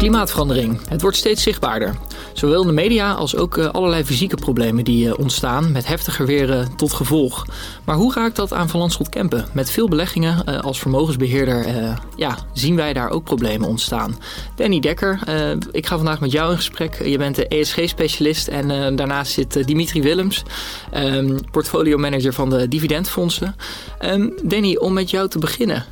[0.00, 0.78] Klimaatverandering.
[0.88, 1.96] Het wordt steeds zichtbaarder.
[2.32, 6.26] Zowel in de media als ook eh, allerlei fysieke problemen die eh, ontstaan met heftiger
[6.26, 7.46] weer tot gevolg.
[7.84, 9.44] Maar hoe raakt dat aan Van Landschot Kempen?
[9.52, 11.66] Met veel beleggingen eh, als vermogensbeheerder
[12.16, 14.18] ja, zien wij daar ook problemen ontstaan.
[14.56, 15.20] Danny Dekker,
[15.70, 17.02] ik ga vandaag met jou in gesprek.
[17.04, 20.42] Je bent de ESG-specialist en daarnaast zit Dimitri Willems,
[20.94, 23.56] um, portfolio manager van de dividendfondsen.
[24.04, 25.84] Um, Danny, om met jou te beginnen.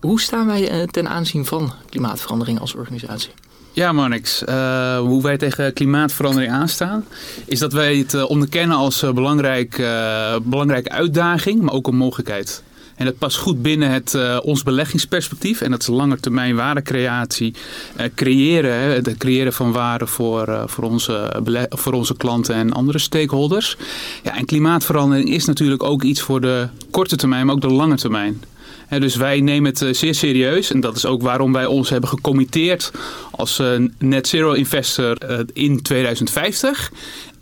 [0.00, 3.30] Hoe staan wij eh, ten aanzien van klimaatverandering als organisatie?
[3.72, 4.42] Ja, Marnix.
[4.48, 7.04] Uh, hoe wij tegen klimaatverandering aanstaan,
[7.44, 9.76] is dat wij het uh, onderkennen als uh, belangrijk,
[10.42, 12.62] belangrijke uitdaging, maar ook een mogelijkheid.
[12.94, 15.60] En dat past goed binnen het, ons beleggingsperspectief.
[15.60, 17.54] En dat is langetermijn waardecreatie.
[18.14, 23.76] creëren, het creëren van waarde voor, voor, onze, voor onze klanten en andere stakeholders.
[24.22, 27.96] Ja, en klimaatverandering is natuurlijk ook iets voor de korte termijn, maar ook de lange
[27.96, 28.40] termijn
[28.98, 30.72] dus wij nemen het eh, zeer serieus.
[30.72, 32.90] En dat is ook waarom wij ons hebben gecommitteerd
[33.30, 36.92] als eh, net zero investor eh, in 2050.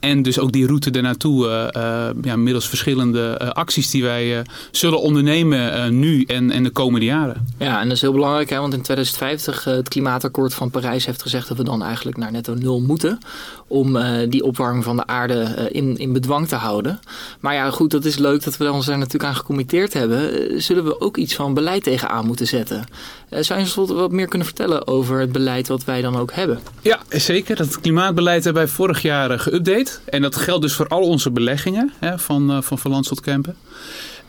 [0.00, 5.98] En dus ook die route ernaartoe, uh, ja, middels verschillende acties die wij zullen ondernemen
[5.98, 7.46] nu en, en de komende jaren.
[7.58, 11.22] Ja, en dat is heel belangrijk, hè, want in 2050 het klimaatakkoord van Parijs heeft
[11.22, 13.19] gezegd dat we dan eigenlijk naar netto nul moeten.
[13.66, 17.00] Om die opwarming van de aarde in, in bedwang te houden.
[17.41, 20.62] Maar ja, goed, dat is leuk dat we ons daar natuurlijk aan gecommitteerd hebben.
[20.62, 22.84] zullen we ook iets van beleid tegenaan moeten zetten?
[23.30, 26.58] zou je ons wat meer kunnen vertellen over het beleid wat wij dan ook hebben?
[26.82, 27.56] Ja, zeker.
[27.56, 29.88] Dat klimaatbeleid hebben wij vorig jaar geüpdate.
[30.05, 33.56] En dat geldt dus voor al onze beleggingen hè, van, uh, van Van Landschot Kempen.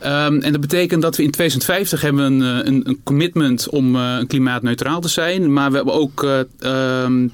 [0.02, 3.96] Um, en dat betekent dat we in 2050 hebben een, eh, een, een commitment om
[3.96, 5.52] uh, klimaatneutraal te zijn.
[5.52, 6.26] Maar we hebben ook
[6.60, 7.32] um,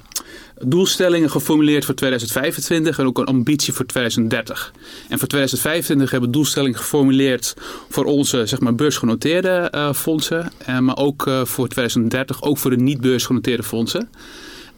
[0.60, 4.72] doelstellingen geformuleerd voor 2025 en ook een ambitie voor 2030.
[5.08, 7.54] En voor 2025 hebben we doelstellingen geformuleerd
[7.88, 10.52] voor onze zeg maar, beursgenoteerde fondsen.
[10.80, 14.08] maar ook voor 2030 ook voor de niet beursgenoteerde fondsen.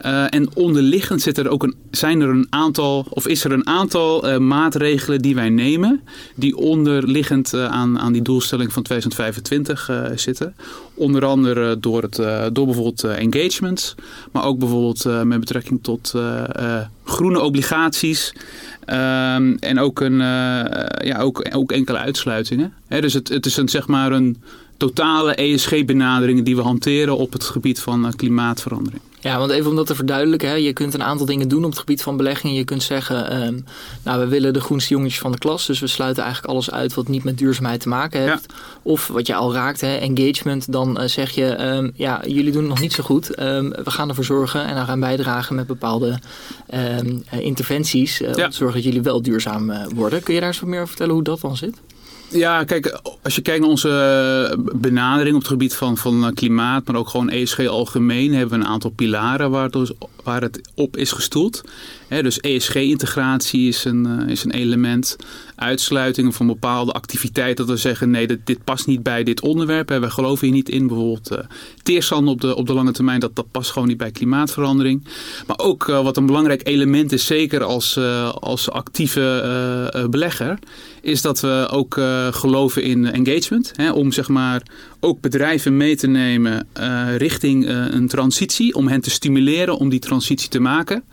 [0.06, 3.66] Uh, en onderliggend zit er ook een, zijn er een aantal, of is er een
[3.66, 6.02] aantal uh, maatregelen die wij nemen,
[6.34, 10.54] die onderliggend uh, aan, aan die doelstelling van 2025 zitten.
[10.94, 12.16] Onder andere door, het,
[12.52, 13.94] door bijvoorbeeld engagements,
[14.32, 16.14] maar ook bijvoorbeeld met betrekking tot
[17.04, 18.34] groene obligaties.
[18.84, 20.18] Ehm, en ook, een,
[21.04, 22.72] ja, ook, ook enkele uitsluitingen.
[22.88, 24.36] Dus het, het is een, zeg maar een
[24.76, 29.02] totale ESG-benadering die we hanteren op het gebied van klimaatverandering.
[29.20, 31.70] Ja, want even om dat te verduidelijken, hè, je kunt een aantal dingen doen op
[31.70, 32.56] het gebied van beleggingen.
[32.56, 33.64] Je kunt zeggen, um,
[34.02, 36.94] nou we willen de groenste jongetjes van de klas, dus we sluiten eigenlijk alles uit
[36.94, 38.46] wat niet met duurzaamheid te maken heeft.
[38.82, 42.60] Of wat je al raakt, hè, engagement, dan uh, zeg je, um, ja jullie doen
[42.60, 43.40] het nog niet zo goed.
[43.40, 46.18] Um, we gaan ervoor zorgen en dan gaan bijdragen met bepaalde
[46.74, 46.98] uh,
[47.30, 50.22] interventies uh, om te zorgen dat jullie wel duurzaam uh, worden.
[50.22, 51.80] Kun je daar eens wat meer over vertellen hoe dat dan zit?
[52.30, 56.96] Ja, kijk, als je kijkt naar onze benadering op het gebied van, van klimaat, maar
[56.96, 59.92] ook gewoon ESG algemeen, hebben we een aantal pilaren waar het, dus,
[60.24, 61.62] waar het op is gestoeld.
[62.08, 65.16] dus ESG-integratie is een, eh, is een element.
[65.56, 67.66] Uitsluitingen van bepaalde activiteiten.
[67.66, 69.88] Dat we zeggen, nee, dit, past niet bij dit onderwerp.
[69.88, 70.86] Wij geloven hier niet in.
[70.86, 71.38] Bijvoorbeeld uh,
[71.82, 73.20] teerstand op de, op de lange termijn.
[73.20, 75.04] Dat, dat past gewoon niet bij klimaatverandering.
[75.46, 77.98] Maar ook wat een belangrijk element is, zeker als,
[78.40, 80.58] als actieve belegger.
[81.08, 83.72] Is dat we ook geloven in engagement.
[83.76, 84.62] Hè, om zeg maar
[85.00, 86.68] ook bedrijven mee te nemen
[87.16, 88.74] richting een transitie.
[88.74, 91.04] Om hen te stimuleren om die transitie te maken.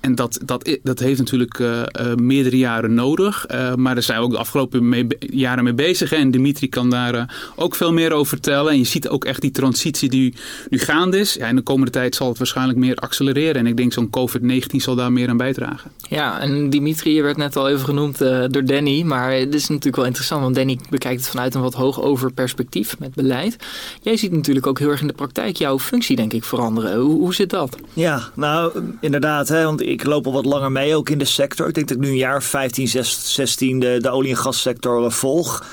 [0.00, 3.46] En dat, dat, dat heeft natuurlijk uh, uh, meerdere jaren nodig.
[3.50, 6.10] Uh, maar daar zijn we ook de afgelopen mee, jaren mee bezig.
[6.10, 6.16] Hè.
[6.16, 8.72] En Dimitri kan daar ook veel meer over vertellen.
[8.72, 10.34] En je ziet ook echt die transitie die
[10.68, 11.34] nu gaande is.
[11.34, 13.54] Ja, in de komende tijd zal het waarschijnlijk meer accelereren.
[13.54, 15.90] En ik denk zo'n COVID-19 zal daar meer aan bijdragen.
[16.08, 19.02] Ja, en Dimitri werd net al even genoemd door Danny.
[19.02, 20.42] Maar het is natuurlijk wel interessant.
[20.42, 23.56] Want Danny bekijkt het vanuit een wat hoog over perspectief met beleid.
[24.02, 27.00] Jij ziet natuurlijk ook heel erg in de praktijk jouw functie denk ik veranderen.
[27.00, 27.76] Hoe, hoe zit dat?
[27.92, 29.48] Ja, nou inderdaad.
[29.48, 31.68] Hè, want ik loop al wat langer mee, ook in de sector.
[31.68, 35.10] Ik denk dat ik nu een jaar 15, 16 de, de olie- en gassector eh,
[35.10, 35.64] volg.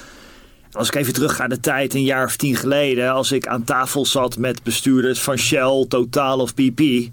[0.71, 3.63] Als ik even terug ga de tijd, een jaar of tien geleden, als ik aan
[3.63, 7.09] tafel zat met bestuurders van Shell, Total of BP,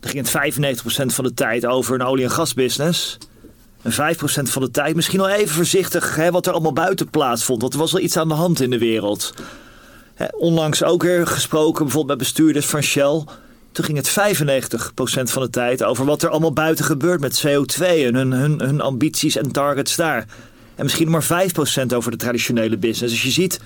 [0.00, 0.54] dan ging het
[1.10, 3.18] 95% van de tijd over een olie- en gasbusiness.
[3.82, 7.60] En 5% van de tijd misschien wel even voorzichtig hè, wat er allemaal buiten plaatsvond.
[7.60, 9.34] Want er was wel iets aan de hand in de wereld.
[10.30, 13.24] Onlangs ook weer gesproken, bijvoorbeeld met bestuurders van Shell.
[13.72, 17.84] Toen ging het 95% van de tijd over wat er allemaal buiten gebeurt met CO2
[17.84, 20.26] en hun, hun, hun ambities en targets daar.
[20.74, 21.48] En misschien maar
[21.84, 23.12] 5% over de traditionele business.
[23.12, 23.60] Dus je ziet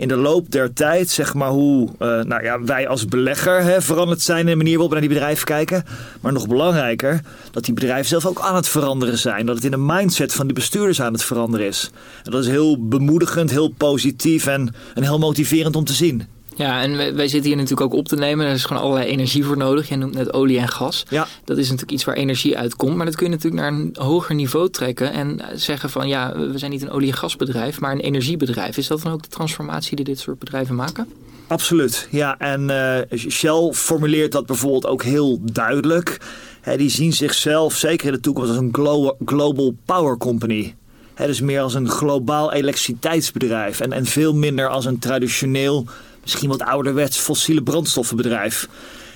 [0.00, 3.82] in de loop der tijd, zeg maar, hoe uh, nou ja, wij als belegger hè,
[3.82, 5.84] veranderd zijn in de manier waarop we naar die bedrijven kijken.
[6.20, 7.20] Maar nog belangrijker,
[7.50, 9.46] dat die bedrijven zelf ook aan het veranderen zijn.
[9.46, 11.90] Dat het in de mindset van die bestuurders aan het veranderen is.
[12.24, 16.26] En dat is heel bemoedigend, heel positief en, en heel motiverend om te zien.
[16.60, 18.46] Ja, en wij, wij zitten hier natuurlijk ook op te nemen.
[18.46, 19.88] Er is gewoon allerlei energie voor nodig.
[19.88, 21.04] Je noemt net olie en gas.
[21.08, 21.26] Ja.
[21.44, 22.96] Dat is natuurlijk iets waar energie uitkomt.
[22.96, 25.12] Maar dat kun je natuurlijk naar een hoger niveau trekken.
[25.12, 28.76] En zeggen van ja, we zijn niet een olie- en gasbedrijf, maar een energiebedrijf.
[28.76, 31.08] Is dat dan ook de transformatie die dit soort bedrijven maken?
[31.46, 32.38] Absoluut, ja.
[32.38, 36.20] En uh, Shell formuleert dat bijvoorbeeld ook heel duidelijk.
[36.60, 40.74] He, die zien zichzelf zeker in de toekomst als een glo global power company.
[41.20, 43.80] He, dus meer als een globaal elektriciteitsbedrijf.
[43.80, 45.86] En, en veel minder als een traditioneel,
[46.22, 48.68] misschien wat ouderwets fossiele brandstoffenbedrijf.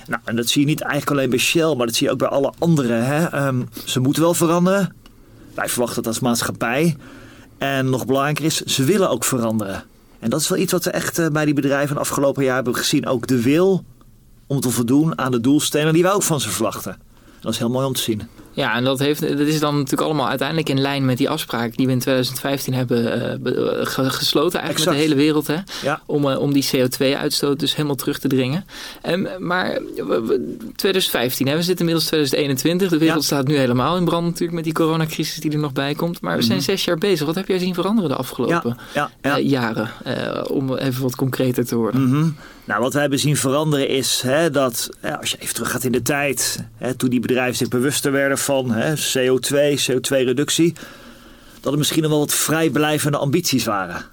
[0.06, 2.18] Nou, en dat zie je niet eigenlijk alleen bij Shell, maar dat zie je ook
[2.18, 3.06] bij alle anderen.
[3.06, 3.46] Hè.
[3.46, 4.94] Um, ze moeten wel veranderen.
[5.54, 6.96] Wij verwachten dat als maatschappij.
[7.58, 9.84] En nog belangrijker is, ze willen ook veranderen.
[10.18, 12.76] En dat is wel iets wat we echt uh, bij die bedrijven afgelopen jaar hebben
[12.76, 13.06] gezien.
[13.06, 13.84] Ook de wil
[14.46, 16.98] om te voldoen aan de doelstellingen die wij ook van ze verwachten.
[17.40, 18.22] Dat is heel mooi om te zien.
[18.54, 21.76] Ja, en dat, heeft, dat is dan natuurlijk allemaal uiteindelijk in lijn met die afspraak
[21.76, 23.00] die we in 2015 hebben
[23.46, 24.84] uh, gesloten, eigenlijk exact.
[24.84, 25.56] met de hele wereld, hè?
[25.82, 26.02] Ja.
[26.06, 28.64] Om, uh, om die CO2-uitstoot dus helemaal terug te dringen.
[29.08, 29.78] Um, maar
[30.76, 31.54] 2015, hè?
[31.56, 33.24] we zitten inmiddels 2021, de wereld ja.
[33.24, 36.20] staat nu helemaal in brand natuurlijk met die coronacrisis die er nog bij komt.
[36.20, 36.74] Maar we zijn mm -hmm.
[36.74, 37.26] zes jaar bezig.
[37.26, 39.10] Wat heb jij zien veranderen de afgelopen ja.
[39.22, 39.38] Ja.
[39.38, 39.90] jaren?
[40.48, 42.00] om even wat concreter te worden.
[42.00, 42.36] Mm -hmm.
[42.64, 44.90] Nou, wat we hebben zien veranderen is hè, dat,
[45.20, 48.38] als je even terug gaat in de tijd, hè, toen die bedrijven zich bewuster werden
[48.44, 50.74] van hè, CO2, CO2-reductie,
[51.60, 54.04] dat er misschien nog wel wat vrijblijvende ambities waren.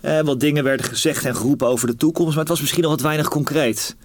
[0.00, 2.90] Hè, wat dingen werden gezegd en geroepen over de toekomst, maar het was misschien nog
[2.90, 3.96] wat weinig concreet.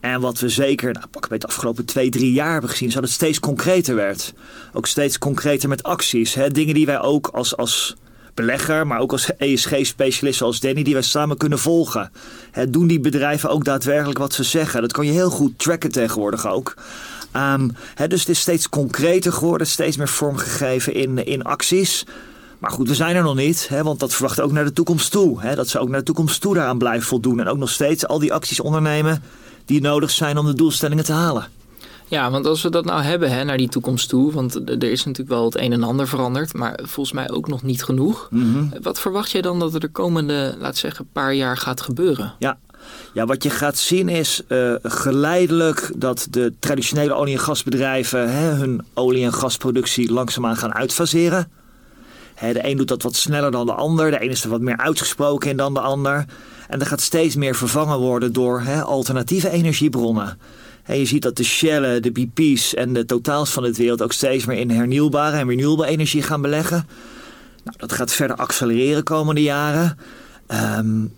[0.00, 2.94] En wat we zeker, nou, pak bij de afgelopen twee, drie jaar hebben gezien, is
[2.94, 4.32] dat het steeds concreter werd.
[4.72, 6.34] Ook steeds concreter met acties.
[6.34, 7.96] Hè, dingen die wij ook als, als
[8.34, 12.10] belegger, maar ook als ESG-specialist zoals Danny, die wij samen kunnen volgen.
[12.50, 14.80] He, doen die bedrijven ook daadwerkelijk wat ze zeggen?
[14.80, 16.74] Dat kan je heel goed tracken tegenwoordig ook.
[17.36, 22.04] Um, he, dus het is steeds concreter geworden, steeds meer vormgegeven in, in acties.
[22.58, 25.10] Maar goed, we zijn er nog niet, hè, want dat verwacht ook naar de toekomst
[25.10, 25.40] toe.
[25.40, 27.40] Hè, dat ze ook naar de toekomst toe daaraan blijven voldoen.
[27.40, 29.22] En ook nog steeds al die acties ondernemen
[29.64, 31.46] die nodig zijn om de doelstellingen te halen.
[32.08, 35.04] Ja, want als we dat nou hebben hè, naar die toekomst toe, want er is
[35.04, 38.28] natuurlijk wel het een en ander veranderd, maar volgens mij ook nog niet genoeg.
[38.30, 38.72] Mm -hmm.
[38.82, 42.34] Wat verwacht jij dan dat er de komende, laat zeggen, paar jaar gaat gebeuren?
[42.38, 42.58] Ja,
[43.12, 48.48] ja, wat je gaat zien is uh, geleidelijk dat de traditionele olie- en gasbedrijven hè,
[48.48, 51.50] hun olie- en gasproductie langzaamaan gaan uitfaseren.
[52.34, 54.60] Hè, de een doet dat wat sneller dan de ander, de een is er wat
[54.60, 56.24] meer uitgesproken in dan de ander.
[56.68, 60.38] En er gaat steeds meer vervangen worden door hè, alternatieve energiebronnen.
[60.84, 64.12] En je ziet dat de Shell, de BP's en de totaals van de wereld ook
[64.12, 66.86] steeds meer in hernieuwbare en renewable energie gaan beleggen.
[67.64, 69.98] Nou, dat gaat verder accelereren komende jaren.
[70.78, 71.12] Um,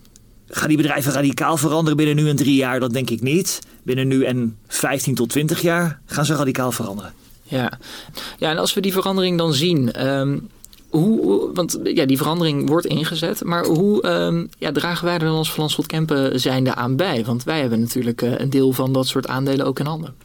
[0.51, 2.79] gaan die bedrijven radicaal veranderen binnen nu en drie jaar?
[2.79, 3.59] Dat denk ik niet.
[3.83, 7.13] Binnen nu en 15 tot 20 jaar gaan ze radicaal veranderen.
[7.43, 7.79] Ja,
[8.37, 10.07] ja en als we die verandering dan zien.
[10.07, 10.49] Um
[10.91, 15.35] hoe, want ja, die verandering wordt ingezet, maar hoe um, ja, dragen wij er dan
[15.35, 17.25] als Van Lanschot Kempen zijnde aan bij?
[17.25, 20.15] Want wij hebben natuurlijk uh, een deel van dat soort aandelen ook in handen.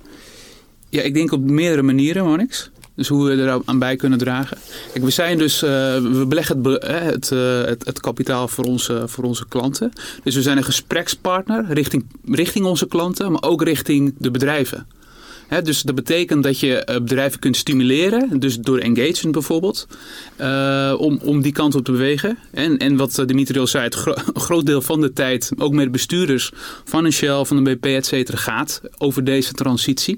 [0.89, 2.71] Ja, ik denk op meerdere manieren, Monix.
[2.97, 4.59] Dus hoe we er aan bij kunnen dragen.
[4.93, 9.03] Kijk, we zijn dus, uh, we beleggen het, het, uh, het, het, kapitaal voor onze,
[9.07, 9.93] voor onze klanten.
[10.23, 14.87] Dus we zijn een gesprekspartner richting, richting onze klanten, maar ook richting de bedrijven.
[15.63, 19.87] Dus dat betekent dat je uh, bedrijven kunt stimuleren, dus door engagement bijvoorbeeld,
[20.99, 22.39] om, om die kant op te bewegen.
[22.53, 23.97] En, en wat Dimitri al zei, het
[24.35, 26.51] een groot deel van de tijd, ook met de bestuurders
[26.85, 30.17] van een Shell, van een BP, et cetera, gaat over deze transitie.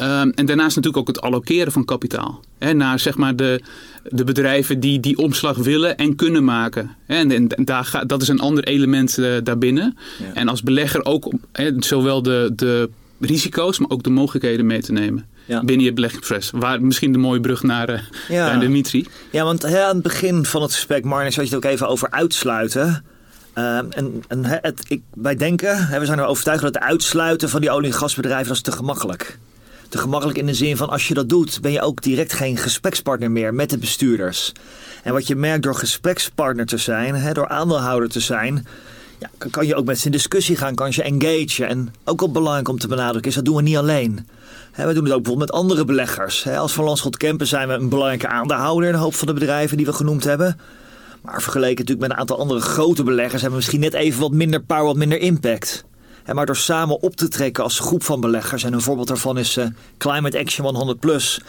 [0.00, 2.40] Uh, en daarnaast natuurlijk ook het allokeren van kapitaal.
[2.58, 3.60] Hè, naar zeg maar de,
[4.02, 6.96] de bedrijven die die omslag willen en kunnen maken.
[7.06, 9.96] En, en, en daar dat is een ander element uh, daarbinnen.
[10.18, 10.34] Ja.
[10.34, 14.92] En als belegger ook hè, zowel de, de risico's, maar ook de mogelijkheden mee te
[14.92, 15.26] nemen.
[15.44, 15.64] Ja.
[15.64, 16.50] Binnen je beleggingsproces.
[16.54, 17.98] Waar misschien de mooie brug naar, uh,
[18.28, 18.46] ja.
[18.46, 19.06] naar Dimitri.
[19.30, 21.88] Ja, want hè, aan het begin van het gesprek, Marnix, had je het ook even
[21.88, 23.04] over uitsluiten.
[23.58, 27.48] Uh, en, en het, ik, wij denken, hè, we zijn er overtuigd dat het uitsluiten
[27.48, 29.38] van die olie- en gasbedrijven dat is te gemakkelijk.
[29.94, 32.56] Te gemakkelijk in de zin van als je dat doet, ben je ook direct geen
[32.56, 34.52] gesprekspartner meer met de bestuurders.
[35.02, 38.66] En wat je merkt door gesprekspartner te zijn, hè, door aandeelhouder te zijn,
[39.18, 41.68] ja, kan je ook met ze in discussie gaan, kan je engageren.
[41.68, 44.28] En ook wel belangrijk om te benadrukken is, dat doen we niet alleen.
[44.76, 46.46] We doen het ook bijvoorbeeld met andere beleggers.
[46.46, 49.76] Als Van Landschot Kempen zijn we een belangrijke aandeelhouder in een hoop van de bedrijven
[49.76, 50.60] die we genoemd hebben.
[51.22, 54.32] Maar vergeleken natuurlijk met een aantal andere grote beleggers hebben we misschien net even wat
[54.32, 55.84] minder power, wat minder impact.
[56.32, 59.56] Maar door samen op te trekken als groep van beleggers, en een voorbeeld daarvan is
[59.56, 59.66] uh,
[59.98, 61.40] Climate Action 100 Plus.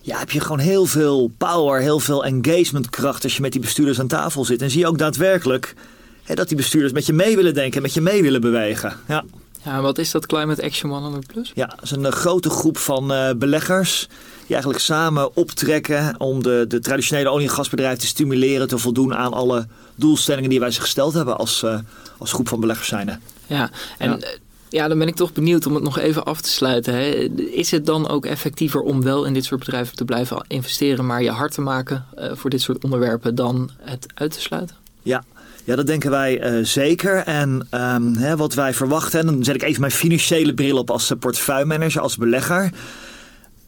[0.00, 4.00] Ja, heb je gewoon heel veel power, heel veel engagementkracht als je met die bestuurders
[4.00, 4.62] aan tafel zit.
[4.62, 5.74] En zie je ook daadwerkelijk
[6.22, 8.96] Hè, dat die bestuurders met je mee willen denken, met je mee willen bewegen.
[9.08, 9.24] Ja.
[9.64, 11.52] Ja, wat is dat Climate Action 100 Plus?
[11.54, 14.08] Ja, dat is een uh, grote groep van uh, beleggers
[14.46, 19.14] die eigenlijk samen optrekken om de, de traditionele olie- en gasbedrijven te stimuleren te voldoen
[19.14, 21.78] aan alle doelstellingen die wij zich gesteld hebben als, uh,
[22.18, 23.18] als groep van beleggers zijnde.
[23.46, 24.18] Ja, en ja.
[24.68, 24.88] ja.
[24.88, 26.94] dan ben ik toch benieuwd om het nog even af te sluiten.
[26.94, 27.02] Hè.
[27.50, 31.22] Is het dan ook effectiever om wel in dit soort bedrijven te blijven investeren, maar
[31.22, 34.76] je hard te maken uh, voor dit soort onderwerpen dan het uit te sluiten?
[35.02, 35.24] Ja,
[35.64, 37.16] ja, dat denken wij uh, zeker.
[37.16, 40.90] En um, hè, wat wij verwachten, en dan zet ik even mijn financiële bril op
[40.90, 42.70] als portefeuillemanager, als belegger.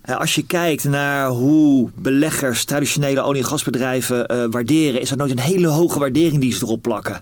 [0.04, 5.38] Als je kijkt naar hoe beleggers traditionele olie- en gasbedrijven waarderen, is dat nooit een
[5.38, 7.20] hele hoge waardering die ze erop plakken.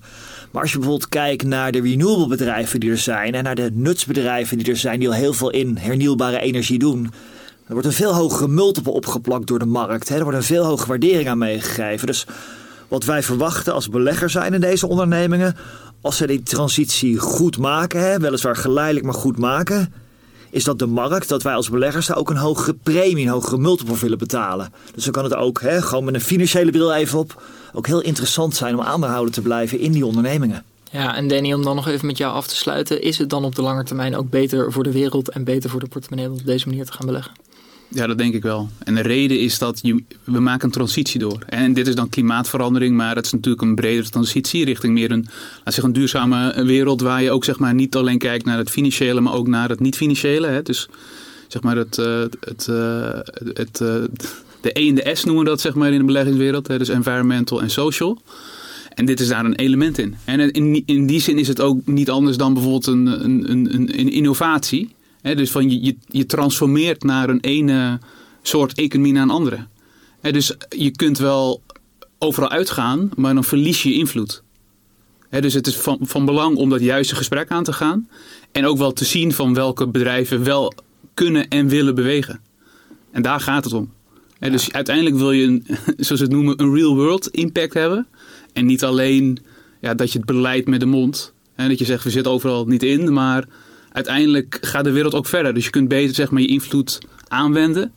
[0.52, 3.70] Maar als je bijvoorbeeld kijkt naar de renewable bedrijven die er zijn en naar de
[3.72, 7.12] nutsbedrijven die er zijn, die al heel veel in hernieuwbare energie doen,
[7.66, 10.08] er wordt een veel hogere multiple opgeplakt door de markt.
[10.08, 10.16] Hè?
[10.16, 12.06] Er wordt een veel hogere waardering aan meegegeven.
[12.06, 12.26] Dus
[12.88, 15.56] wat wij verwachten als belegger zijn in deze ondernemingen,
[16.00, 19.92] als ze die transitie goed maken, hè, weliswaar geleidelijk maar goed maken,
[20.52, 23.58] is dat de markt, dat wij als beleggers daar ook een hogere premie, een hogere
[23.58, 24.72] multiple willen betalen.
[24.94, 27.42] Dus dan kan het ook, hè, gewoon met een financiële bril even op,
[27.72, 30.64] ook heel interessant zijn om aandeelhouder te blijven in die ondernemingen.
[30.90, 33.44] Ja, en Danny, om dan nog even met jou af te sluiten, is het dan
[33.44, 36.38] op de lange termijn ook beter voor de wereld en beter voor de portemonnee om
[36.38, 37.32] op deze manier te gaan beleggen?
[37.94, 38.68] Ja, dat denk ik wel.
[38.78, 39.80] En de reden is dat
[40.24, 41.38] we maken een transitie door.
[41.46, 45.26] En dit is dan klimaatverandering, maar het is natuurlijk een bredere transitie richting meer een,
[45.64, 48.70] laat zeggen, een duurzame wereld waar je ook zeg maar, niet alleen kijkt naar het
[48.70, 50.60] financiële, maar ook naar het niet-financiële.
[50.62, 50.88] Dus
[51.48, 52.66] zeg maar het, uh, het,
[53.54, 53.94] het, uh,
[54.60, 56.68] de E en de S noemen we dat zeg maar in de beleggingswereld.
[56.68, 56.78] Hè.
[56.78, 58.22] Dus environmental en social.
[58.94, 60.14] En dit is daar een element in.
[60.24, 63.98] En in, in die zin is het ook niet anders dan bijvoorbeeld een, een, een,
[63.98, 64.90] een innovatie
[65.22, 67.98] dus van je, je, je, transformeert naar een ene
[68.42, 69.66] soort economie naar een andere.
[70.20, 71.62] dus je kunt wel
[72.18, 74.42] overal uitgaan, maar dan verlies je invloed.
[75.30, 78.08] dus het is van, van belang om dat juiste gesprek aan te gaan.
[78.52, 80.72] En ook wel te zien van welke bedrijven wel
[81.14, 82.40] kunnen en willen bewegen.
[83.10, 83.92] En daar gaat het om.
[84.38, 85.66] Dus uiteindelijk wil je, een,
[86.04, 88.06] zoals ze het noemen, een real world impact hebben.
[88.52, 89.38] En niet alleen
[89.80, 91.32] ja, dat je het beleid met de mond.
[91.54, 93.44] En dat je zegt, we zitten overal niet in, maar
[93.92, 95.54] uiteindelijk gaat de wereld ook verder.
[95.54, 97.92] Dus je kunt beter zeg maar, je invloed aanwenden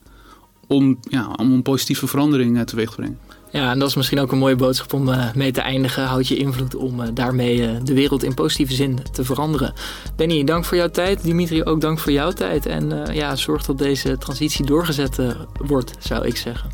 [0.68, 3.20] om, ja, om een positieve verandering uh, teweeg te brengen.
[3.52, 6.04] Ja, en dat is misschien ook een mooie boodschap om uh, mee te eindigen.
[6.04, 9.74] Houd je invloed om uh, daarmee de wereld in positieve zin te veranderen.
[10.16, 11.24] Danny, dank voor jouw tijd.
[11.24, 12.66] Dimitri, ook dank voor jouw tijd.
[12.66, 15.18] En ja, zorg dat deze transitie doorgezet
[15.54, 16.70] wordt, zou ik zeggen.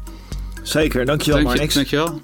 [0.62, 1.74] Zeker, dankjewel Dank je, Marnix.
[1.74, 2.22] Dankjewel.